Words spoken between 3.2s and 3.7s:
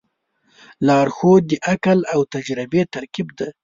دی.